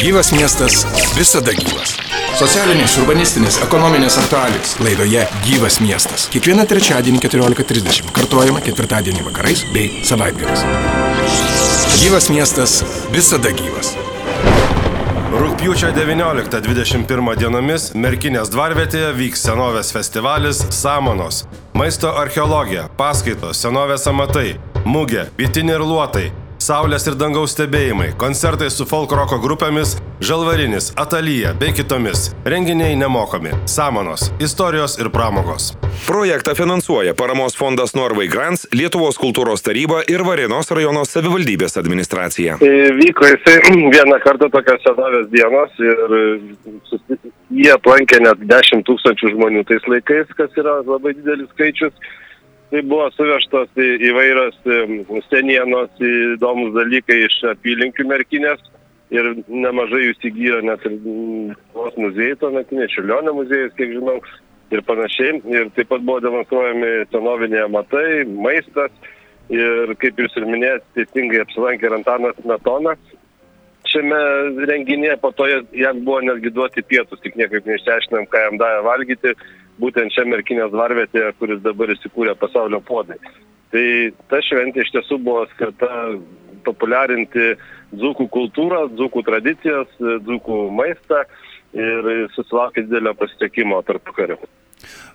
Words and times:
Gyvas 0.00 0.32
miestas 0.32 0.82
visada 1.16 1.52
gyvas. 1.56 1.94
Socialinės, 2.36 2.96
urbanistinės, 3.00 3.56
ekonominės 3.64 4.18
aktualijos 4.20 4.74
laidoje 4.84 5.22
Gyvas 5.46 5.78
miestas. 5.80 6.26
Kiekvieną 6.34 6.66
trečiadienį 6.68 7.22
14.30. 7.24 8.10
Kartuojama 8.16 8.60
ketvirtadienį 8.66 9.24
vakarais 9.30 9.64
bei 9.72 10.02
savaitgaliais. 10.04 10.64
Gyvas 12.02 12.28
miestas 12.28 12.78
visada 13.14 13.54
gyvas. 13.56 13.94
Rūpiučio 15.36 15.92
19-21 15.96 17.36
dienomis 17.40 17.90
Merkinės 17.96 18.52
dvarvietėje 18.52 19.14
vyks 19.16 19.48
senovės 19.48 19.92
festivalis 19.96 20.64
Samonos. 20.76 21.44
Maisto 21.76 22.12
archeologija, 22.20 22.90
paskaitos, 23.00 23.60
senovės 23.64 24.04
amatai, 24.12 24.58
mugė, 24.84 25.26
pitini 25.36 25.76
ir 25.76 25.84
luotai, 25.84 26.30
Saulės 26.66 27.04
ir 27.06 27.14
dangaus 27.14 27.52
stebėjimai, 27.54 28.08
koncertai 28.18 28.66
su 28.74 28.82
folk 28.90 29.12
roko 29.14 29.36
grupėmis, 29.38 29.92
Žalvarinis, 30.26 30.88
Atalyja 30.98 31.52
bei 31.60 31.70
kitomis. 31.76 32.32
Renginiai 32.42 32.96
nemokami. 32.98 33.52
Samonos, 33.70 34.24
istorijos 34.42 34.96
ir 34.98 35.12
pramogos. 35.14 35.68
Projektą 36.08 36.56
finansuoja 36.58 37.14
paramos 37.14 37.54
fondas 37.54 37.94
Norway 37.94 38.26
Grants, 38.32 38.66
Lietuvos 38.74 39.20
kultūros 39.22 39.62
taryba 39.62 40.00
ir 40.10 40.26
Varinos 40.26 40.72
rajono 40.74 41.04
savivaldybės 41.06 41.78
administracija. 41.78 42.58
Tai 42.58 42.74
vyko 42.98 43.30
jisai 43.30 43.56
vieną 43.94 44.18
kartą 44.26 44.50
tokios 44.50 44.82
senovės 44.88 45.30
dienos 45.30 45.78
ir 45.78 46.18
jie 47.62 47.72
aplankė 47.78 48.24
net 48.26 48.42
10 48.42 48.82
tūkstančių 48.90 49.36
žmonių 49.36 49.62
tais 49.70 49.86
laikais, 49.86 50.34
kas 50.34 50.58
yra 50.58 50.80
labai 50.82 51.14
didelis 51.14 51.52
skaičius. 51.54 51.94
Tai 52.70 52.80
buvo 52.90 53.06
suvežtos 53.14 53.68
įvairios 53.78 54.56
senienos, 55.28 55.92
įdomus 56.02 56.72
dalykai 56.74 57.20
iš 57.28 57.36
apylinkių 57.52 58.08
merkinės 58.10 58.64
ir 59.14 59.28
nemažai 59.46 60.02
jų 60.02 60.16
įsigijo 60.16 60.58
net 60.66 60.82
ir 60.88 60.96
vos 61.76 61.94
muziejai 61.94 62.40
tuometinė, 62.40 62.88
Čiurlionio 62.90 63.36
muziejus, 63.36 63.76
kiek 63.78 63.92
žinau, 63.94 64.16
ir 64.74 64.82
panašiai. 64.86 65.40
Ir 65.52 65.68
taip 65.76 65.90
pat 65.92 66.02
buvo 66.06 66.20
demonstruojami 66.24 67.06
senoviniai 67.12 67.66
amatai, 67.66 68.24
maistas 68.26 68.90
ir 69.52 69.92
kaip 70.02 70.18
jūs 70.18 70.34
ir 70.40 70.48
minėjote, 70.48 70.88
teisingai 70.96 71.44
apsilankė 71.44 71.86
ir 71.88 71.96
Antanas 72.00 72.40
Metona. 72.48 72.96
Šiame 73.86 74.18
renginėje 74.66 75.20
po 75.22 75.30
to 75.38 75.46
jam 75.46 76.02
buvo 76.02 76.18
netgi 76.26 76.50
duoti 76.50 76.82
pietus, 76.82 77.22
tik 77.22 77.38
niekaip 77.38 77.68
neišsiaiškinam, 77.68 78.26
ką 78.32 78.42
jam 78.48 78.58
davė 78.58 78.82
valgyti 78.88 79.36
būtent 79.82 80.14
čia 80.14 80.24
Merkinės 80.28 80.72
dvarvietėje, 80.72 81.32
kuris 81.40 81.62
dabar 81.64 81.92
įsikūrė 81.94 82.36
pasaulio 82.40 82.80
podai. 82.84 83.18
Tai 83.74 83.86
ta 84.30 84.40
šventė 84.44 84.84
iš 84.84 84.92
tiesų 84.94 85.18
buvo 85.22 85.46
skirta 85.54 85.90
populiarinti 86.66 87.54
dzūkų 87.96 88.28
kultūrą, 88.34 88.86
dzūkų 88.96 89.24
tradicijas, 89.26 89.90
dzūkų 90.00 90.60
maistą 90.74 91.24
ir 91.76 92.28
susilaukė 92.34 92.86
didelio 92.86 93.14
pasiekimo 93.18 93.82
tarp 93.86 94.14
karių. 94.16 94.38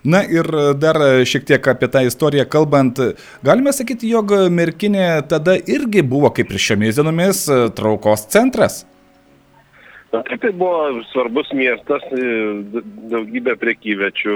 Na 0.04 0.22
ir 0.26 0.48
dar 0.82 0.98
šiek 1.28 1.44
tiek 1.46 1.66
apie 1.70 1.88
tą 1.90 2.02
istoriją 2.08 2.44
kalbant, 2.50 2.98
galime 3.46 3.72
sakyti, 3.74 4.10
jog 4.10 4.34
Merkinė 4.50 5.22
tada 5.30 5.54
irgi 5.56 6.02
buvo 6.02 6.32
kaip 6.34 6.50
ir 6.50 6.64
šiomis 6.66 6.98
dienomis 6.98 7.44
traukos 7.78 8.26
centras. 8.32 8.82
Na, 10.12 10.20
tai 10.22 10.36
tai 10.36 10.50
buvo 10.52 11.00
svarbus 11.08 11.48
miestas, 11.56 12.02
daugybė 13.12 13.54
prekyvečių, 13.56 14.34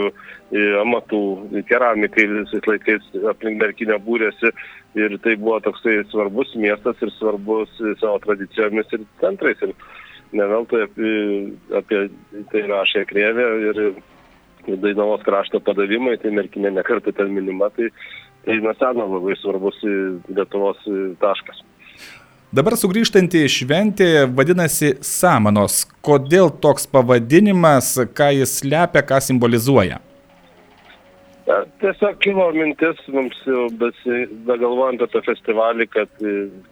amatų, 0.81 1.21
keramikai 1.69 2.25
visais 2.31 2.69
laikais 2.71 3.11
aplink 3.29 3.61
merkinę 3.61 3.99
būrėsi 4.07 4.55
ir 4.97 5.19
tai 5.21 5.35
buvo 5.37 5.59
toksai 5.67 5.99
svarbus 6.09 6.55
miestas 6.57 7.05
ir 7.05 7.13
svarbus 7.19 7.77
savo 8.01 8.17
tradicijomis 8.25 8.97
ir 8.97 9.05
centrais. 9.21 9.61
Ir 9.61 9.77
neveltui 10.41 10.81
apie, 10.87 11.13
apie 11.77 12.03
tai 12.55 12.65
rašė 12.73 13.05
Krėvė 13.13 13.49
ir 13.69 13.83
Dainavos 14.67 15.23
krašto 15.29 15.61
padavimai, 15.63 16.17
tai 16.19 16.33
merkinė 16.35 16.73
nekartą 16.75 17.13
ten 17.15 17.37
minima, 17.37 17.69
tai, 17.77 17.92
tai 18.48 18.57
nuo 18.65 18.73
seno 18.81 19.05
labai 19.13 19.36
svarbus 19.39 19.85
Lietuvos 19.85 20.81
taškas. 21.20 21.61
Dabar 22.55 22.77
sugrįžtanti 22.79 23.40
šventė 23.51 24.29
vadinasi 24.30 24.92
Samanos. 25.02 25.80
Kodėl 26.07 26.52
toks 26.62 26.86
pavadinimas, 26.86 27.96
ką 28.14 28.29
jis 28.36 28.61
lepia, 28.62 29.02
ką 29.02 29.18
simbolizuoja? 29.18 29.98
Ja, 31.46 31.56
tiesiog 31.83 32.20
kilo 32.23 32.46
mintis 32.55 33.02
mums 33.11 33.35
jau 33.46 33.67
begalvojant 34.46 35.02
apie 35.02 35.24
festivalį, 35.27 35.89
kad 35.90 36.23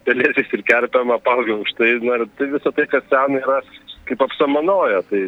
pelėsis 0.07 0.55
ir 0.55 0.63
kerpiam 0.67 1.11
apaugia 1.15 1.59
už 1.59 1.75
tai. 1.75 1.91
Na, 2.03 2.21
ir 2.21 2.31
tai 2.39 2.47
visą 2.55 2.71
tai, 2.75 2.87
kas 2.91 3.03
sen 3.11 3.35
yra, 3.41 3.59
kaip 4.07 4.23
apsamanoja. 4.23 5.03
Tai 5.11 5.25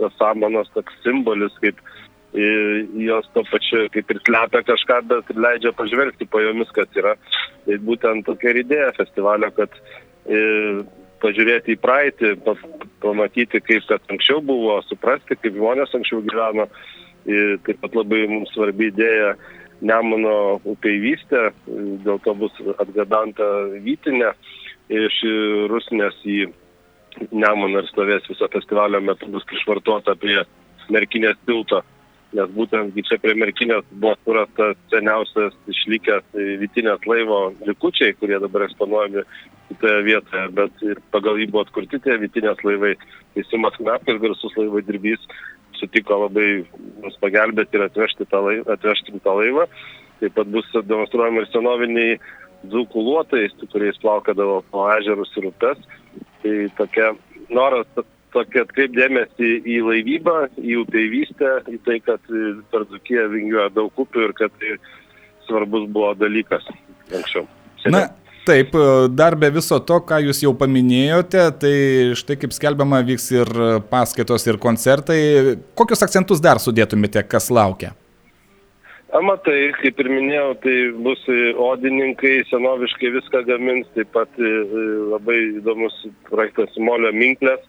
tas 0.00 0.16
samanos 0.16 0.72
toks 0.72 0.96
simbolis, 1.04 1.52
kaip 1.60 1.80
jos 2.34 3.28
to 3.34 3.44
pačiu 3.46 3.86
kaip 3.94 4.10
ir 4.10 4.18
slepia 4.26 4.62
kažką, 4.66 5.00
bet 5.06 5.30
leidžia 5.36 5.70
pažvelgti 5.72 6.26
po 6.26 6.40
jomis, 6.42 6.70
kas 6.74 6.90
yra. 6.98 7.14
Tai 7.64 7.78
būtent 7.86 8.26
tokia 8.26 8.50
ir 8.50 8.64
idėja 8.64 8.90
festivalio, 8.96 9.52
kad 9.54 9.70
e, 10.26 10.82
pažiūrėti 11.22 11.76
į 11.76 11.80
praeitį, 11.80 12.32
pamatyti, 13.04 13.62
kaip 13.62 13.86
kas 13.86 14.10
anksčiau 14.10 14.42
buvo, 14.42 14.80
suprasti, 14.88 15.38
kaip 15.38 15.54
žmonės 15.54 15.94
anksčiau 15.94 16.24
gyveno. 16.26 16.66
Ir 17.24 17.54
taip 17.64 17.78
pat 17.80 17.94
labai 17.96 18.26
mums 18.28 18.50
svarbi 18.52 18.90
idėja 18.90 19.36
Nemuno 19.84 20.60
upeivystė, 20.70 21.48
dėl 22.04 22.20
to 22.24 22.34
bus 22.38 22.52
atgabenta 22.78 23.46
vytinė 23.84 24.30
iš 24.92 25.16
Rusnės 25.70 26.20
į 26.24 26.44
Nemuną 27.30 27.82
ir 27.82 27.88
stovės 27.90 28.26
viso 28.28 28.48
festivalio 28.52 29.00
metu 29.00 29.28
bus 29.30 29.44
prišvartuota 29.50 30.16
prie 30.18 30.40
Merkinės 30.92 31.38
tilto 31.46 31.82
nes 32.34 32.50
būtent 32.56 32.96
čia 33.08 33.18
prie 33.22 33.34
merkinės 33.38 33.86
buvo 33.92 34.14
surastas 34.24 34.78
seniausias 34.92 35.54
išlikęs 35.70 36.38
rytinės 36.62 37.06
laivo 37.10 37.40
likučiai, 37.66 38.16
kurie 38.18 38.38
dabar 38.42 38.66
eksponuojami 38.66 39.22
kitoje 39.70 40.02
vietoje, 40.06 40.44
bet 40.58 40.84
ir 40.86 41.00
pagal 41.14 41.38
jį 41.40 41.48
buvo 41.52 41.64
atkurti 41.64 42.00
tie 42.02 42.18
rytinės 42.18 42.62
laivai. 42.66 42.94
Tai 43.34 43.44
Simas 43.48 43.76
Knapkas, 43.78 44.20
garsus 44.22 44.56
laivo 44.58 44.82
dirbys, 44.84 45.22
sutiko 45.78 46.20
labai 46.24 46.64
mus 47.02 47.18
pagelbėti 47.22 47.78
ir 47.78 47.86
atvežti 47.88 48.26
tą 48.30 48.42
laivą. 48.46 48.66
Atvežti 48.76 49.20
tą 49.24 49.36
laivą. 49.40 49.68
Taip 50.20 50.34
pat 50.36 50.50
bus 50.54 50.70
demonstruojami 50.74 51.42
ir 51.42 51.50
senoviniai 51.50 52.18
dzūkų 52.70 53.06
luotai, 53.06 53.46
kuriais 53.72 53.98
plaukadavo 54.02 54.62
po 54.72 54.86
ežerus 54.96 55.32
ir 55.38 55.50
upes. 55.50 55.80
Tai 56.42 56.54
tokia 56.78 57.12
noras 57.52 57.88
tokį 58.34 58.64
atkreipdėmėsi 58.64 59.52
į 59.74 59.78
laivybą, 59.86 60.36
į 60.60 60.80
upeivystę, 60.82 61.54
į 61.70 61.78
tai, 61.86 62.00
kad 62.04 62.20
per 62.72 62.86
Dzukiją 62.90 63.30
vingiuoja 63.32 63.70
daug 63.76 64.04
upių 64.04 64.28
ir 64.28 64.36
kad 64.38 64.54
tai 64.60 64.76
svarbus 65.48 65.88
buvo 65.92 66.12
dalykas 66.18 66.66
anksčiau. 67.12 67.48
Na, 67.92 68.08
Taip, 68.44 68.74
dar 69.16 69.32
be 69.40 69.48
viso 69.48 69.78
to, 69.88 69.96
ką 70.04 70.18
jūs 70.26 70.42
jau 70.44 70.50
paminėjote, 70.60 71.44
tai 71.62 71.76
štai 72.20 72.34
kaip 72.42 72.52
skelbiama 72.52 72.98
vyks 73.08 73.30
ir 73.32 73.50
paskaitos, 73.88 74.44
ir 74.44 74.58
koncertai. 74.60 75.20
Kokius 75.72 76.04
akcentus 76.04 76.42
dar 76.44 76.60
sudėtumėte, 76.60 77.22
kas 77.24 77.48
laukia? 77.48 77.94
Amatai, 79.16 79.70
kaip 79.78 80.02
ir 80.02 80.10
minėjau, 80.12 80.50
tai 80.60 80.76
bus 81.06 81.22
odininkai, 81.70 82.34
senoviškai 82.50 83.14
viską 83.14 83.44
gamins, 83.48 83.88
taip 83.96 84.12
pat 84.12 84.36
labai 84.36 85.38
įdomus 85.62 85.96
projektas 86.28 86.76
Molio 86.76 87.14
Minklės 87.16 87.64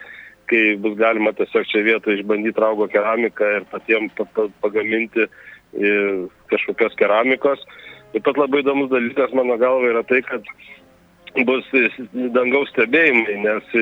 kai 0.50 0.76
bus 0.82 0.96
galima 1.00 1.34
tiesiog 1.36 1.68
čia 1.72 1.84
vietoje 1.86 2.20
išbandyti 2.20 2.62
raugo 2.62 2.88
keramiką 2.92 3.52
ir 3.58 3.68
patiems 3.72 4.14
pagaminti 4.64 5.28
kažkokios 6.52 6.96
keramikos. 7.00 7.64
Taip 8.14 8.24
pat 8.24 8.38
labai 8.40 8.62
įdomus 8.64 8.92
dalykas 8.94 9.34
mano 9.36 9.58
galva 9.60 9.92
yra 9.92 10.04
tai, 10.08 10.22
kad 10.24 10.46
bus 11.48 11.68
dangaus 12.14 12.72
stebėjimai, 12.72 13.36
nes 13.44 13.74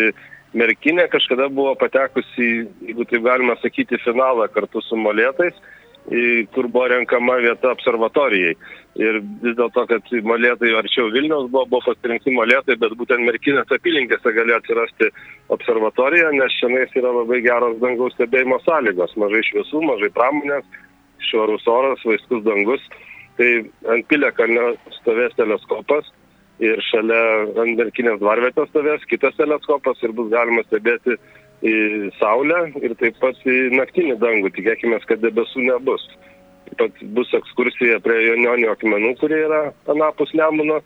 merkinė 0.57 1.05
kažkada 1.13 1.49
buvo 1.53 1.75
patekusi, 1.77 2.49
jeigu 2.87 3.05
taip 3.09 3.25
galima 3.25 3.57
sakyti, 3.61 4.01
finalą 4.01 4.47
kartu 4.53 4.81
su 4.81 4.97
molėtais 4.97 5.57
kur 6.53 6.67
buvo 6.67 6.87
renkama 6.91 7.37
vieta 7.43 7.71
observatorijai. 7.71 8.55
Ir 8.99 9.19
vis 9.41 9.55
dėlto, 9.57 9.85
kad 9.89 10.09
molėtai 10.29 10.73
arčiau 10.77 11.07
Vilniaus 11.13 11.47
buvo, 11.49 11.65
buvo 11.71 11.81
pasirinkti 11.87 12.33
molėtai, 12.35 12.75
bet 12.77 12.93
būtent 12.99 13.25
merkinės 13.25 13.71
apylinkėse 13.73 14.33
galėjo 14.35 14.59
atsirasti 14.59 15.09
observatorija, 15.55 16.29
nes 16.35 16.57
šiandien 16.59 16.99
yra 17.01 17.13
labai 17.15 17.39
geros 17.45 17.79
dangaus 17.81 18.13
stebėjimo 18.17 18.59
sąlygos. 18.67 19.15
Mažai 19.17 19.41
šviesų, 19.49 19.81
mažai 19.87 20.11
pramonės, 20.13 20.67
švarus 21.31 21.65
oras, 21.71 22.03
vaiskus 22.05 22.43
dangus. 22.45 22.83
Tai 23.39 23.49
ant 23.95 24.05
Pilekalnio 24.11 24.75
stovės 24.99 25.33
teleskopas 25.39 26.11
ir 26.61 26.77
šalia 26.85 27.21
ant 27.63 27.79
merkinės 27.79 28.19
dvarvietės 28.21 28.69
stovės 28.69 29.07
kitas 29.09 29.33
teleskopas 29.39 30.03
ir 30.05 30.13
bus 30.13 30.29
galima 30.29 30.61
stebėti 30.67 31.17
Saulę 32.19 32.59
ir 32.83 32.95
taip 32.99 33.15
pat 33.23 33.39
į 33.47 33.71
naktinį 33.77 34.17
dangų. 34.19 34.51
Tikėkime, 34.57 34.99
kad 35.07 35.23
debesų 35.23 35.63
nebus. 35.69 36.03
Taip 36.67 36.81
pat 36.81 37.01
bus 37.15 37.31
ekskursija 37.37 38.01
prie 38.03 38.19
Jonionio 38.25 38.73
akmenų, 38.75 39.15
kurie 39.21 39.45
yra 39.45 39.65
anapus 39.91 40.33
Nemuno. 40.35 40.81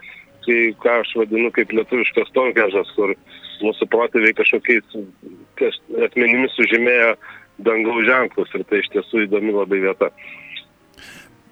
kai, 0.47 0.71
ką 0.79 1.01
aš 1.01 1.09
vadinu 1.19 1.51
kaip 1.51 1.73
lietuviškas 1.75 2.31
tonkežas, 2.31 2.87
kur 2.95 3.11
mūsų 3.59 3.87
protėviai 3.91 4.35
kažkokiais 4.37 4.97
kaž, 5.59 5.79
atmenimis 6.07 6.55
sužymėjo 6.55 7.15
dangaus 7.67 8.05
ženklus 8.07 8.53
ir 8.55 8.63
tai 8.69 8.79
iš 8.79 8.91
tiesų 8.93 9.25
įdomi 9.25 9.55
labai 9.55 9.81
vieta. 9.83 10.11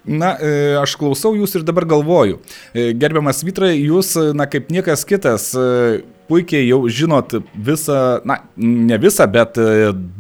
Na, 0.05 0.35
e, 0.37 0.75
aš 0.77 0.93
klausau 1.01 1.33
jūs 1.33 1.57
ir 1.57 1.65
dabar 1.65 1.87
galvoju. 1.89 2.37
E, 2.77 2.91
gerbiamas 2.93 3.41
Vitrai, 3.43 3.73
jūs, 3.79 4.13
na, 4.37 4.45
kaip 4.45 4.69
niekas 4.69 5.01
kitas, 5.09 5.49
e, 5.57 6.03
puikiai 6.29 6.67
jau 6.67 6.81
žinot 6.91 7.37
visą, 7.53 7.99
na, 8.27 8.39
ne 8.57 8.99
visą, 9.01 9.27
bet 9.31 9.59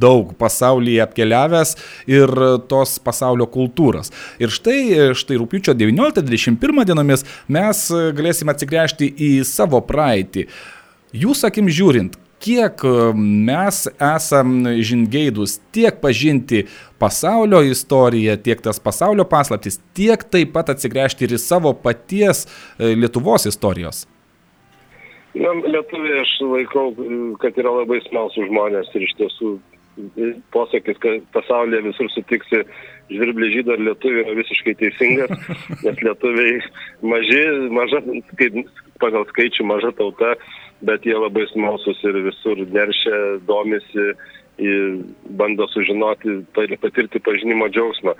daug 0.01 0.33
pasaulyje 0.39 1.03
apkeliavęs 1.05 1.75
ir 2.11 2.31
tos 2.71 2.97
pasaulio 3.03 3.47
kultūros. 3.51 4.13
Ir 4.41 4.53
štai, 4.53 5.13
štai 5.17 5.39
rūpiučio 5.41 5.75
19-21 5.77 6.85
dienomis 6.89 7.25
mes 7.51 7.87
galėsim 8.17 8.51
atsigręžti 8.53 9.09
į 9.15 9.31
savo 9.47 9.81
praeitį. 9.85 10.47
Jūs 11.15 11.45
akim 11.47 11.69
žiūrint, 11.71 12.17
kiek 12.45 12.81
mes 13.17 13.85
esam 13.95 14.55
žingeidus 14.85 15.59
tiek 15.73 16.01
pažinti 16.01 16.65
pasaulio 17.01 17.61
istoriją, 17.65 18.37
tiek 18.37 18.61
tas 18.61 18.79
pasaulio 18.79 19.25
paslaptis, 19.29 19.79
tiek 19.97 20.23
taip 20.31 20.53
pat 20.55 20.73
atsigręžti 20.75 21.25
ir 21.25 21.37
į 21.37 21.41
savo 21.41 21.73
paties 21.73 22.45
e, 22.45 22.93
Lietuvos 22.95 23.47
istorijos. 23.49 24.05
Na, 25.35 25.51
lietuviai 25.67 26.21
aš 26.21 26.33
laikau, 26.47 26.89
kad 27.41 27.57
yra 27.59 27.73
labai 27.81 27.99
smalsų 28.05 28.47
žmonės 28.47 28.91
ir 28.95 29.03
iš 29.03 29.15
tiesų 29.19 29.55
posakis, 30.51 30.99
kad 31.03 31.23
pasaulyje 31.35 31.81
visur 31.89 32.09
sutiksi 32.11 32.61
žvirblį 33.11 33.51
žydą 33.53 33.75
ar 33.75 33.83
lietuvį 33.89 34.23
yra 34.23 34.35
visiškai 34.39 34.75
teisingas, 34.79 35.33
nes 35.85 36.03
lietuviai 36.03 36.59
maži, 37.03 37.41
maža, 37.75 38.01
kaip 38.39 38.61
pagal 39.03 39.27
skaičių 39.31 39.67
maža 39.67 39.91
tauta, 39.99 40.35
bet 40.87 41.05
jie 41.07 41.15
labai 41.15 41.45
smalsus 41.51 41.99
ir 42.07 42.19
visur 42.27 42.63
neršia, 42.71 43.21
domisi 43.47 44.09
bando 45.35 45.67
sužinoti, 45.67 46.41
patirti 46.55 47.19
pažinimo 47.19 47.67
džiaugsmą. 47.67 48.13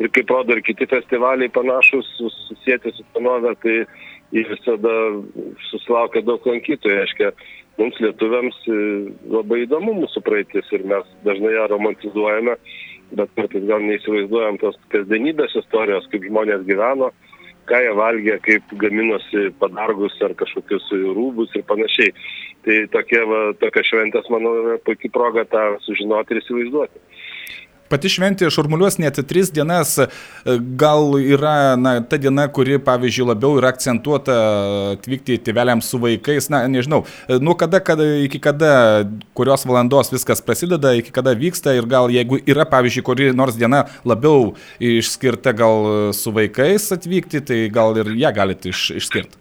Ir 0.00 0.08
kaip 0.14 0.30
rodo 0.30 0.54
ir 0.54 0.62
kiti 0.64 0.86
festivaliai 0.88 1.50
panašus, 1.52 2.06
susijęti 2.16 2.92
su 2.94 3.04
Panove, 3.12 3.56
tai 3.60 3.74
jie 4.34 4.44
visada 4.48 4.92
susilaukia 5.70 6.22
daug 6.26 6.44
lankytojų. 6.46 7.00
Aiškia, 7.04 7.32
mums 7.80 7.98
lietuviams 8.02 8.60
e, 8.68 8.76
labai 9.32 9.64
įdomu 9.64 9.96
mūsų 10.02 10.22
praeitis 10.26 10.70
ir 10.76 10.86
mes 10.90 11.08
dažnai 11.26 11.56
ją 11.56 11.66
romantizuojame, 11.72 12.56
bet 13.18 13.34
kartais 13.38 13.66
gal 13.70 13.82
neįsivaizduojam 13.86 14.60
tos 14.62 14.78
kasdienybės 14.94 15.56
istorijos, 15.62 16.06
kaip 16.12 16.26
žmonės 16.28 16.66
gyveno, 16.68 17.10
ką 17.70 17.80
jie 17.84 17.90
valgė, 17.98 18.36
kaip 18.46 18.74
gaminosi 18.82 19.48
padargus 19.62 20.16
ar 20.26 20.34
kažkokius 20.38 20.88
rūbus 21.16 21.54
ir 21.58 21.66
panašiai. 21.68 22.14
Tai 22.66 22.76
tokie, 22.92 23.20
va, 23.30 23.42
tokia 23.60 23.84
šventės, 23.88 24.28
manau, 24.32 24.52
yra 24.64 24.80
puikiai 24.84 25.12
proga 25.14 25.46
tą 25.48 25.64
sužinoti 25.86 26.36
ir 26.36 26.42
įsivaizduoti. 26.42 27.02
Pati 27.90 28.10
šventė 28.12 28.46
šurmuliuos 28.54 29.00
net 29.02 29.16
tris 29.26 29.48
dienas, 29.50 29.96
gal 30.78 31.16
yra 31.18 31.74
na, 31.74 31.96
ta 32.06 32.20
diena, 32.22 32.44
kuri, 32.46 32.78
pavyzdžiui, 32.86 33.26
labiau 33.32 33.58
yra 33.58 33.72
akcentuota 33.74 34.36
atvykti 34.92 35.40
tėveliams 35.42 35.88
su 35.90 35.98
vaikais, 36.02 36.46
na, 36.54 36.62
nežinau, 36.70 37.02
nuo 37.42 37.56
kada, 37.58 37.82
kada, 37.82 38.06
iki 38.28 38.38
kada, 38.42 38.70
kurios 39.34 39.66
valandos 39.66 40.12
viskas 40.14 40.44
prasideda, 40.46 40.94
iki 41.00 41.10
kada 41.14 41.34
vyksta 41.34 41.74
ir 41.74 41.90
gal 41.90 42.14
jeigu 42.14 42.38
yra, 42.46 42.68
pavyzdžiui, 42.70 43.06
kuri 43.10 43.30
nors 43.34 43.58
diena 43.58 43.86
labiau 44.06 44.52
išskirta 44.78 45.56
gal 45.58 46.14
su 46.14 46.30
vaikais 46.36 46.92
atvykti, 46.94 47.42
tai 47.42 47.62
gal 47.74 47.98
ir 47.98 48.14
ją 48.22 48.34
galite 48.38 48.70
iš, 48.70 48.90
išskirti. 49.02 49.39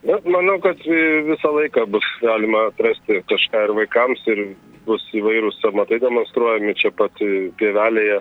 Na, 0.00 0.16
manau, 0.24 0.56
kad 0.64 0.80
visą 1.28 1.50
laiką 1.52 1.84
bus 1.92 2.06
galima 2.22 2.66
atrasti 2.70 3.20
kažką 3.28 3.66
ir 3.66 3.72
vaikams, 3.76 4.22
ir 4.32 4.44
bus 4.86 5.02
įvairūs 5.16 5.60
amatai 5.68 6.00
demonstruojami 6.00 6.76
čia 6.80 6.92
pat 6.96 7.20
pievelėje, 7.60 8.20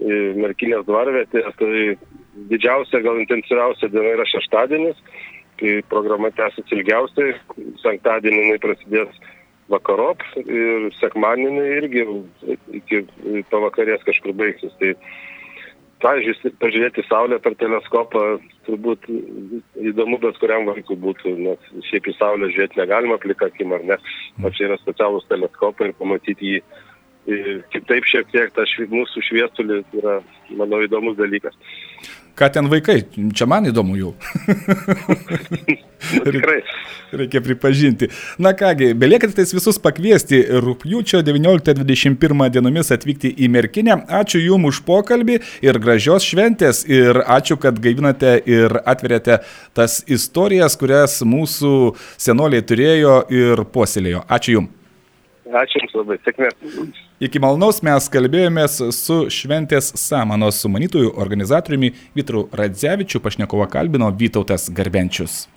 Merkinės 0.00 0.86
dvarvietėje. 0.88 1.50
Tai 1.60 1.72
didžiausia, 2.48 3.02
gal 3.04 3.18
intensyviausia 3.20 3.90
diena 3.92 4.14
yra 4.16 4.24
šeštadienis, 4.30 4.96
kai 5.60 5.74
programa 5.92 6.30
tęsis 6.32 6.72
ilgiausiai, 6.72 7.34
penktadienį 7.82 8.46
jinai 8.46 8.62
prasidės 8.62 9.18
vakarop 9.70 10.24
ir 10.40 10.88
sekmadienį 10.98 11.66
irgi 11.76 12.06
iki 12.80 13.02
pavakarės 13.52 14.02
kažkur 14.08 14.32
baigsis. 14.40 14.72
Tai 14.80 14.94
pavyzdžiui, 16.02 16.52
pažiūrėti 16.62 17.04
Saulę 17.08 17.38
per 17.42 17.56
teleskopą 17.60 18.24
turbūt 18.66 19.06
įdomu 19.90 20.20
bet 20.22 20.38
kuriam 20.42 20.68
vaikui 20.68 20.96
būtų, 21.00 21.34
nes 21.46 21.72
šiaip 21.88 22.10
į 22.10 22.16
Saulę 22.18 22.50
žiūrėti 22.52 22.80
negalima 22.80 23.18
plika 23.22 23.50
akim 23.50 23.74
ar 23.76 23.84
ne, 23.86 23.98
o 24.42 24.52
čia 24.54 24.68
yra 24.68 24.78
specialūs 24.80 25.28
teleskopai 25.30 25.90
ir 25.90 25.98
pamatyti 25.98 26.54
jį 26.54 26.62
kitaip 27.74 28.06
šiek 28.08 28.30
tiek, 28.32 28.52
tas 28.56 28.70
mūsų 28.90 29.22
šviestulį 29.28 29.82
yra, 30.00 30.20
manau, 30.56 30.80
įdomus 30.86 31.18
dalykas. 31.18 31.56
Ką 32.40 32.48
ten 32.48 32.70
vaikai, 32.72 33.02
čia 33.36 33.44
man 33.44 33.68
įdomu 33.68 33.98
jau. 34.00 34.14
Tikrai. 36.00 36.62
Reikia 37.12 37.40
pripažinti. 37.44 38.08
Na 38.38 38.54
kągi, 38.56 38.94
belieka 38.94 39.28
tais 39.34 39.52
visus 39.52 39.76
pakviesti 39.82 40.40
rūpjūčio 40.64 41.20
19-21 41.26 42.48
dienomis 42.54 42.92
atvykti 42.96 43.34
į 43.34 43.50
Merkinę. 43.52 43.98
Ačiū 44.22 44.40
Jums 44.40 44.70
už 44.70 44.80
pokalbį 44.88 45.40
ir 45.66 45.82
gražios 45.82 46.24
šventės 46.30 46.86
ir 46.88 47.20
ačiū, 47.26 47.60
kad 47.60 47.76
gaivinate 47.82 48.38
ir 48.48 48.78
atverėte 48.88 49.42
tas 49.76 50.00
istorijas, 50.08 50.80
kurias 50.80 51.20
mūsų 51.20 51.76
senoliai 52.16 52.64
turėjo 52.64 53.24
ir 53.28 53.66
puoselėjo. 53.74 54.24
Ačiū 54.30 54.60
Jums. 54.60 54.79
Ačiū 55.50 55.80
Jums 55.82 55.94
labai, 55.98 56.18
sėkmės. 56.24 56.56
Iki 57.26 57.40
malnaus 57.42 57.80
mes 57.86 58.06
kalbėjomės 58.12 58.80
su 58.96 59.16
šventės 59.34 59.92
samanos 59.98 60.60
sumanytojų 60.62 61.14
organizatoriumi 61.20 61.94
Vitru 62.16 62.46
Radzevičiu, 62.56 63.22
pašnekovo 63.24 63.66
kalbino 63.70 64.10
Vytautas 64.14 64.70
Garbenčius. 64.70 65.48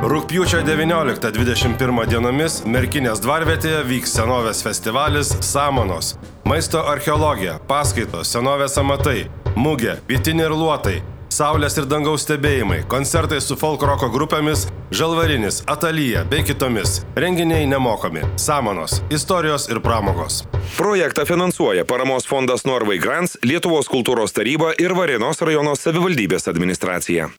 Rūpiučio 0.00 0.62
19-21 0.64 2.06
dienomis 2.08 2.62
Merkinės 2.64 3.20
dvarvietėje 3.20 3.82
vyks 3.84 4.14
senovės 4.16 4.62
festivalis 4.64 5.34
Samanos. 5.44 6.14
Maisto 6.48 6.80
archeologija, 6.88 7.58
paskaitos, 7.68 8.32
senovės 8.32 8.78
amatai, 8.80 9.26
mugė, 9.60 9.98
pietiniai 10.08 10.48
ir 10.48 10.56
luotai, 10.56 10.94
saulės 11.30 11.78
ir 11.78 11.86
dangaus 11.88 12.24
stebėjimai, 12.26 12.82
koncertai 12.90 13.40
su 13.42 13.56
folk 13.58 13.82
roko 13.86 14.10
grupėmis, 14.12 14.66
žalvarinis, 14.94 15.62
atalyje 15.70 16.24
bei 16.30 16.44
kitomis. 16.46 17.00
Renginiai 17.16 17.68
nemokami. 17.70 18.26
Samanos, 18.40 19.00
istorijos 19.14 19.68
ir 19.70 19.80
pramogos. 19.84 20.42
Projektą 20.76 21.24
finansuoja 21.28 21.86
paramos 21.86 22.28
fondas 22.28 22.66
Norvai 22.68 22.98
Grants, 23.02 23.38
Lietuvos 23.46 23.90
kultūros 23.90 24.34
taryba 24.36 24.74
ir 24.78 24.94
Varėnos 24.98 25.42
rajono 25.46 25.76
savivaldybės 25.78 26.50
administracija. 26.50 27.30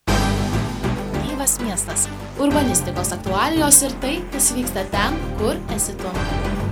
Gyvas 1.28 1.60
miestas. 1.64 2.10
Urbanistikos 2.42 3.14
aktualijos 3.16 3.84
ir 3.86 3.96
tai, 4.04 4.20
kas 4.34 4.54
vyksta 4.58 4.88
ten, 4.94 5.18
kur 5.40 5.60
esi 5.76 5.98
tu. 6.00 6.71